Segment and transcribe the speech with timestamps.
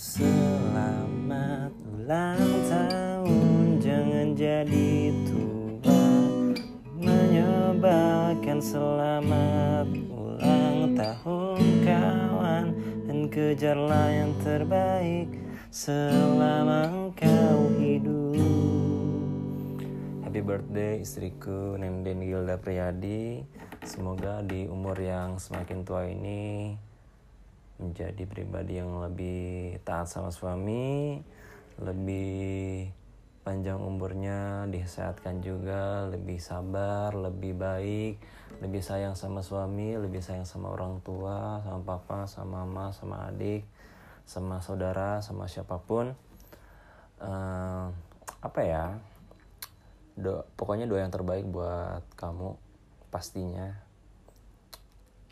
[0.00, 2.40] Selamat ulang
[2.72, 6.08] tahun Jangan jadi tua.
[6.96, 12.64] Menyebarkan selamat ulang tahun kawan
[13.04, 15.36] Dan kejarlah yang terbaik
[15.68, 18.40] Selama engkau hidup.
[20.24, 23.44] Happy birthday istriku Nenden Gilda Priyadi.
[23.84, 26.88] Semoga di umur yang semakin tua ini
[27.80, 31.18] menjadi pribadi yang lebih taat sama suami,
[31.80, 32.92] lebih
[33.40, 38.20] panjang umurnya, disehatkan juga, lebih sabar, lebih baik,
[38.60, 43.64] lebih sayang sama suami, lebih sayang sama orang tua, sama papa, sama mama, sama adik,
[44.28, 46.12] sama saudara, sama siapa pun.
[47.16, 47.88] Uh,
[48.44, 48.84] apa ya?
[50.20, 52.60] Do, pokoknya doa yang terbaik buat kamu
[53.08, 53.72] pastinya.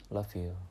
[0.09, 0.68] Love you.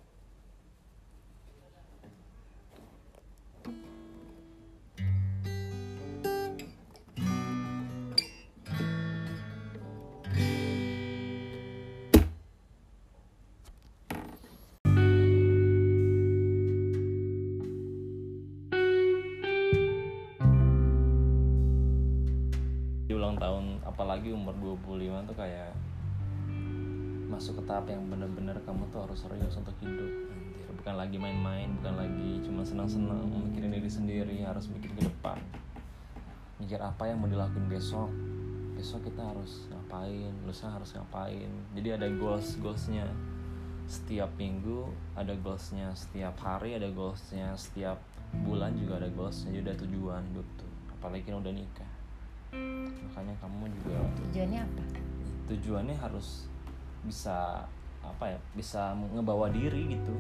[23.38, 25.72] Tahun apalagi umur 25 tuh kayak
[27.28, 30.28] masuk ke tahap yang bener-bener kamu tuh harus serius untuk hidup
[30.88, 35.36] bukan lagi main-main bukan lagi cuma senang-senang mikirin diri sendiri harus mikir ke depan.
[36.64, 38.08] Mikir apa yang mau dilakuin besok.
[38.78, 40.32] Besok kita harus ngapain?
[40.46, 41.50] Lusa harus ngapain?
[41.76, 43.04] Jadi ada goals goalsnya
[43.88, 48.00] setiap minggu ada goalsnya setiap hari ada goalsnya setiap
[48.48, 49.58] bulan juga ada goalsnya.
[49.58, 50.48] Jadi ada tujuan hidup
[50.98, 51.87] apalagi kan udah nikah
[52.54, 54.84] makanya kamu juga tujuannya apa?
[55.48, 56.48] Tujuannya harus
[57.04, 57.68] bisa
[58.04, 60.16] apa ya bisa ngebawa diri gitu.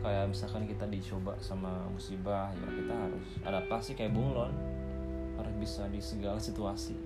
[0.00, 4.54] Kayak misalkan kita dicoba sama musibah ya kita harus adaptasi kayak bunglon.
[5.36, 6.96] Harus bisa di segala situasi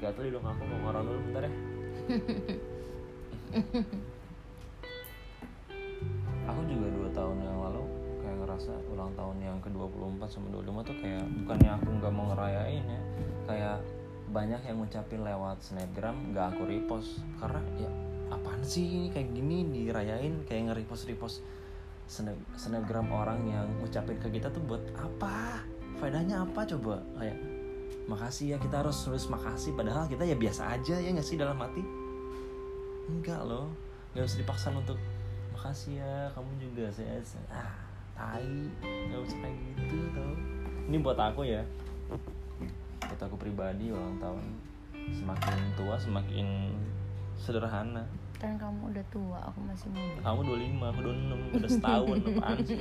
[0.00, 1.52] Gak tau dong aku mau ngorong dulu bentar ya.
[6.48, 7.36] Aku juga dua tahun
[8.60, 13.02] ngerasa ulang tahun yang ke-24 sama 25 tuh kayak bukannya aku nggak mau ngerayain ya.
[13.48, 13.76] Kayak
[14.28, 17.24] banyak yang ngucapin lewat snapgram nggak aku repost.
[17.40, 17.90] Karena ya
[18.28, 20.44] apaan sih ini kayak gini dirayain?
[20.44, 21.40] Kayak nge-repost repost
[22.60, 25.64] snapgram orang yang ngucapin ke kita tuh buat apa?
[25.96, 27.00] Faedahnya apa coba?
[27.16, 27.40] Kayak
[28.12, 29.72] makasih ya kita harus terus makasih.
[29.72, 31.80] Padahal kita ya biasa aja ya nggak sih dalam hati?
[33.08, 33.72] Enggak loh.
[34.12, 35.00] Nggak usah dipaksa untuk
[35.56, 37.20] makasih ya kamu juga saya
[37.52, 37.89] ah
[38.20, 38.52] tai.
[39.08, 39.56] Nggak usah kayak
[39.88, 40.32] gitu tau.
[40.92, 41.62] Ini buat aku ya.
[43.08, 44.44] Buat aku pribadi ulang tahun.
[45.16, 46.76] Semakin tua semakin
[47.40, 48.04] sederhana.
[48.36, 50.20] Kan kamu udah tua aku masih muda.
[50.20, 52.78] Kamu 25 aku 26 udah setahun apaan sih?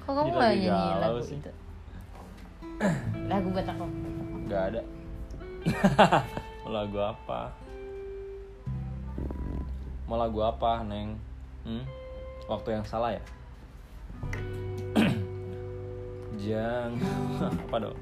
[0.00, 1.52] Kok kamu gak nyanyi lagu itu?
[3.40, 3.86] Lagu buat aku?
[4.44, 4.82] Nggak ada.
[6.76, 7.40] Lagu apa?
[10.04, 11.16] Mau lagu apa neng?
[11.64, 11.88] Hmm?
[12.44, 13.22] waktu yang salah ya?
[16.44, 16.92] Jangan.
[17.64, 17.98] Apa dong?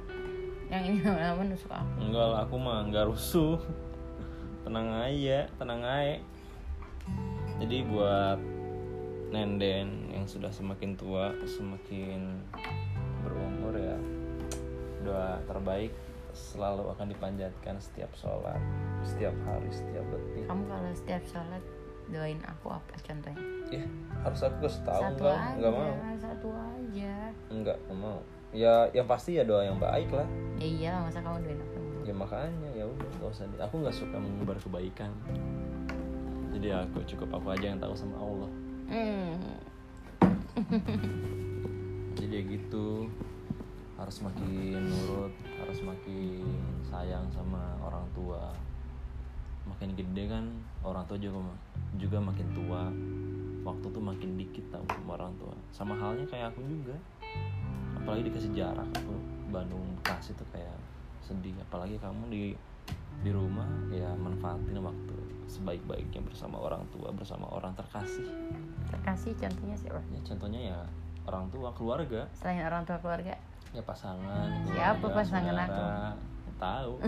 [0.72, 1.90] Yang ini lama nusuk aku.
[2.00, 3.60] Enggak lah aku mah nggak rusuh.
[4.64, 6.16] Tenang aja tenang aja.
[7.60, 8.40] Jadi buat
[9.28, 12.40] nenden yang sudah semakin tua semakin
[15.08, 15.92] doa terbaik
[16.36, 18.60] selalu akan dipanjatkan setiap sholat
[19.02, 20.44] setiap hari setiap detik.
[20.44, 21.62] Kamu kalau setiap sholat
[22.08, 23.40] doain aku apa contohnya?
[23.68, 23.84] Ya
[24.24, 25.92] harus aku kasih tahu satu enggak aja, enggak mau.
[26.20, 27.14] satu aja.
[27.48, 28.18] Enggak enggak mau.
[28.52, 30.28] Ya yang pasti ya doa yang baik lah.
[30.60, 31.80] Ya iya masa kamu doain aku?
[32.08, 35.12] Ya makanya ya udah gak usah aku nggak suka menyebar kebaikan.
[36.52, 38.50] Jadi aku cukup aku aja yang tahu sama Allah.
[38.88, 39.36] Hmm.
[42.18, 43.06] jadi ya gitu
[43.98, 46.46] harus makin nurut harus makin
[46.86, 48.54] sayang sama orang tua.
[49.66, 50.46] Makin gede kan
[50.86, 51.42] orang tua juga
[51.98, 52.82] juga makin tua.
[53.66, 55.52] Waktu tuh makin dikit tau sama orang tua.
[55.74, 56.94] Sama halnya kayak aku juga.
[57.98, 59.12] Apalagi dikasih jarak aku
[59.50, 60.78] Bandung Bekasi tuh kayak
[61.20, 61.52] sedih.
[61.68, 62.42] Apalagi kamu di
[63.18, 65.16] di rumah ya manfaatin waktu
[65.50, 68.30] sebaik-baiknya bersama orang tua bersama orang terkasih.
[68.94, 70.00] Terkasih contohnya siapa?
[70.14, 70.78] Ya contohnya ya
[71.26, 72.30] orang tua keluarga.
[72.32, 73.36] Selain orang tua keluarga
[73.78, 75.82] ya pasangan siapa ya, pasangan aku?
[76.58, 76.98] tahu.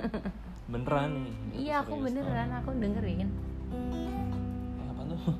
[0.72, 2.60] Beneran nih iya aku beneran tahu.
[2.60, 3.32] aku dengerin.
[4.92, 5.20] Apa tuh?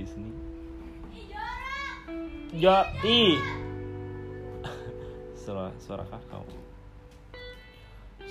[0.00, 0.32] Sini.
[2.56, 3.36] Ya ih
[5.42, 6.40] suara suara kakak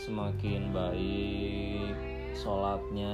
[0.09, 1.93] semakin baik
[2.33, 3.13] sholatnya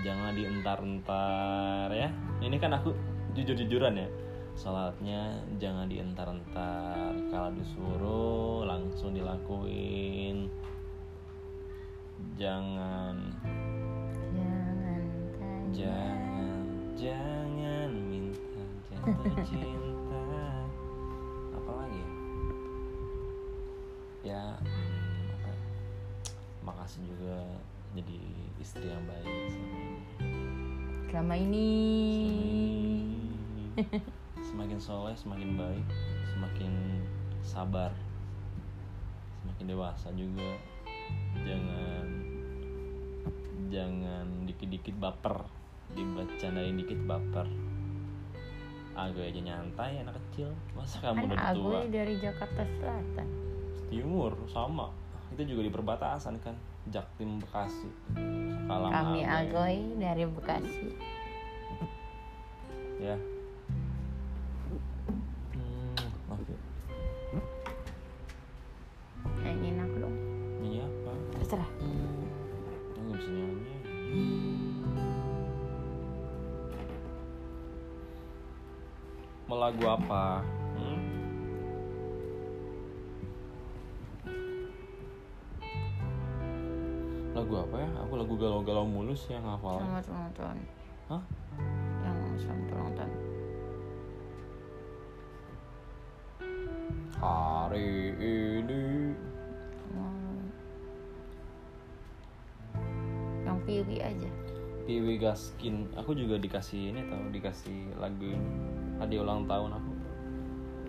[0.00, 2.08] jangan dientar-entar ya.
[2.40, 2.96] Ini kan aku
[3.36, 4.08] jujur-jujuran ya.
[4.56, 7.12] Sholatnya jangan dientar-entar.
[7.28, 10.48] Kalau disuruh langsung dilakuin.
[12.40, 13.36] Jangan.
[14.32, 15.04] Jangan
[15.76, 16.64] jangan
[16.96, 20.24] jangan minta jatuh cinta.
[21.60, 22.08] Apa lagi ya?
[24.56, 24.80] Apa,
[26.62, 27.42] makasih juga
[27.92, 28.18] jadi
[28.62, 29.28] istri yang baik
[31.12, 31.68] selama ini.
[34.40, 35.86] Semakin soleh semakin baik
[36.32, 36.72] semakin
[37.44, 37.92] sabar
[39.42, 40.56] semakin dewasa juga.
[41.44, 42.06] Jangan
[43.68, 45.44] jangan dikit-dikit baper
[45.92, 47.44] dibacandain dikit baper.
[48.92, 50.52] Agak aja nyantai anak kecil.
[50.76, 51.80] Masa kamu kan udah aku tua?
[51.88, 53.28] Dari Jakarta Selatan.
[53.88, 54.88] Timur sama
[55.32, 56.52] itu juga di perbatasan kan
[56.92, 57.88] Jaktim Bekasi.
[58.68, 59.76] Kalam kami Agoy.
[59.96, 60.92] Dari Bekasi.
[63.00, 63.16] Ya.
[65.56, 66.54] Hmm, oke
[69.42, 70.16] nyanyiin aku dong.
[70.62, 71.12] Nyanyi apa?
[71.40, 71.70] Terserah.
[71.70, 73.74] Aku nggak bisa nyanyi.
[79.50, 80.44] Mau lagu apa
[87.98, 89.80] aku lagu galau-galau mulus yang hafal.
[89.80, 90.58] Selamat ulang tahun
[91.10, 91.22] Hah?
[92.02, 93.12] yang selamat ulang tahun
[97.22, 99.14] hari ini.
[103.46, 104.30] Yang piwi aja.
[104.82, 105.86] Piwi Gaskin.
[105.94, 108.50] Aku juga dikasih ini tahu dikasih lagu ini.
[108.98, 109.92] Hadiah ulang tahun aku.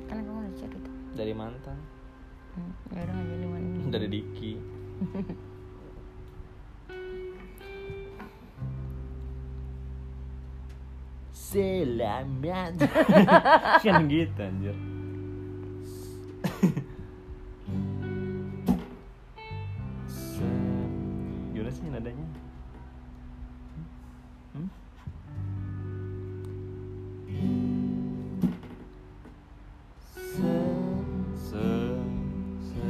[0.09, 1.77] Kan kamu udah cerita dari mantan.
[2.53, 4.53] Hmm, ya udah dari Diki
[11.53, 12.81] Selamat.
[13.85, 14.73] Kan gitu anjir.
[21.53, 22.25] Gimana sih nadanya?
[24.57, 24.65] Hmm?
[30.09, 30.57] Se
[31.37, 31.69] Se
[32.65, 32.89] Se.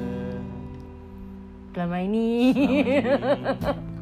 [1.76, 2.56] Selama ini.
[2.96, 3.84] Selama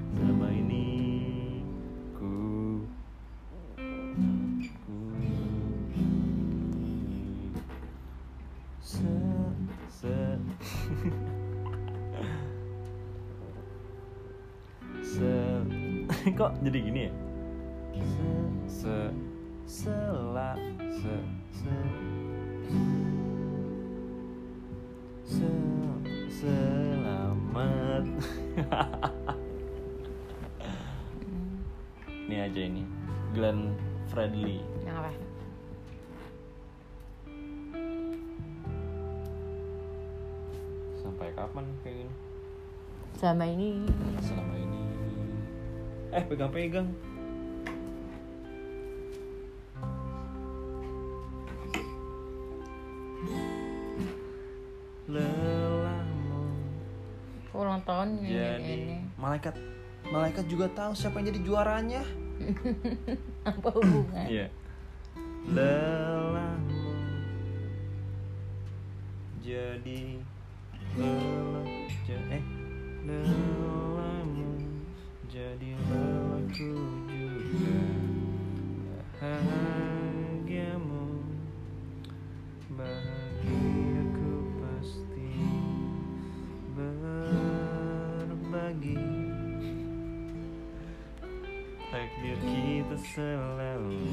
[16.52, 17.12] kok jadi gini ya.
[17.96, 18.28] Se
[18.68, 18.98] se
[19.64, 20.52] sela
[20.92, 21.16] se
[21.56, 21.76] se.
[25.24, 25.48] Se
[26.44, 28.04] selamat.
[32.32, 32.84] Ini aja ini.
[33.36, 33.76] Glenn
[34.12, 34.64] Fredly.
[34.88, 35.12] Yang apa?
[41.00, 42.14] Sampai kapan kayak gini?
[43.20, 43.84] Selama ini.
[44.24, 44.81] Selama ini
[46.12, 46.88] eh pegang-pegang.
[55.08, 56.44] Lelahmu.
[57.56, 58.96] Ulang tahun ini, jadi ini.
[59.16, 59.56] malaikat
[60.12, 62.04] malaikat juga tahu siapa yang jadi juaranya.
[63.48, 64.48] Apa hubungan Iya.
[65.48, 66.92] Lelahmu.
[69.42, 70.20] Jadi
[70.92, 71.68] lelah
[72.32, 72.44] eh
[73.08, 74.01] lelahmu
[75.52, 76.80] jadi lelahku
[77.12, 77.84] juga
[79.20, 80.48] bahagiamu.
[82.72, 84.32] Bahagiaku
[84.64, 85.44] pasti
[86.72, 87.52] berbagi.
[91.92, 94.08] Takdir kita selalu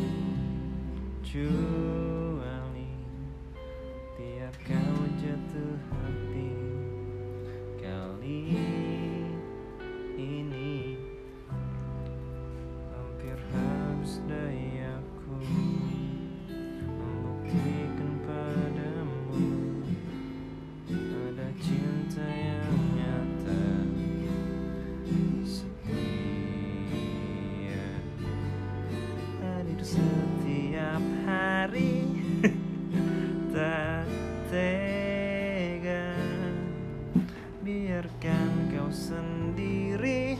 [1.22, 2.90] cuali.
[4.18, 6.50] Tiap kau jatuh hati
[7.78, 8.42] kali
[38.72, 40.36] kau sendiri.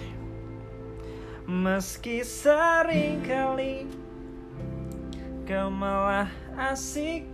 [1.49, 3.89] Meski sering kali
[5.49, 7.25] kau malah asik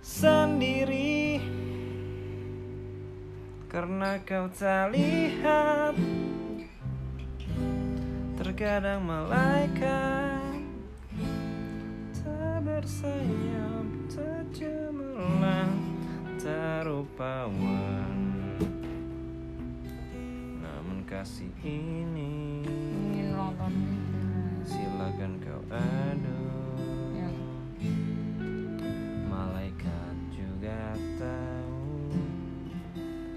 [0.00, 1.40] sendiri.
[3.76, 5.92] Karena kau tak lihat
[8.40, 10.64] Terkadang malaikat
[12.16, 15.76] Tak bersayap, tak cemerlang
[16.40, 18.35] Tak rupawan
[21.06, 22.66] kasih ini.
[24.66, 26.42] Silakan kau adu
[27.14, 27.30] Ya.
[29.30, 32.10] Malaikat juga tahu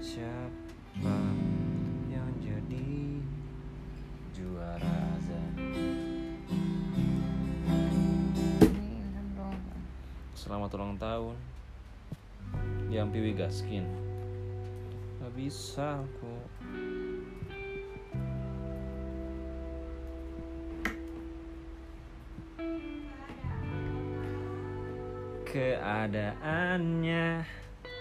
[0.02, 1.18] Siapa
[2.10, 3.22] yang jadi
[4.34, 5.00] juara
[10.34, 11.38] Selamat ulang tahun.
[12.90, 13.86] Yang Piwi Gaskin
[15.22, 16.34] Gak bisa aku
[25.50, 27.42] Keadaannya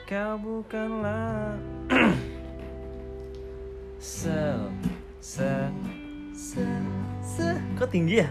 [0.05, 1.57] Kau bukanlah
[3.97, 4.69] Sel
[5.17, 5.65] Se
[6.29, 6.61] Se
[7.25, 8.29] Se Kok tinggi ya?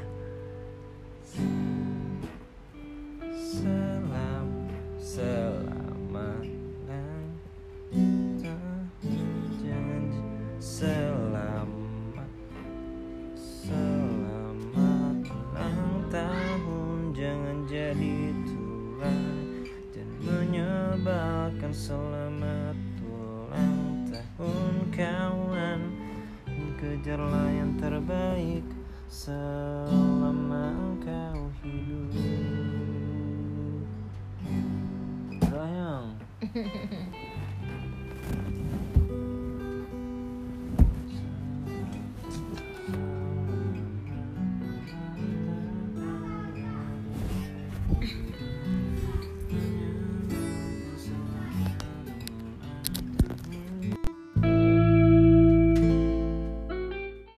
[36.55, 37.19] 哼哼哼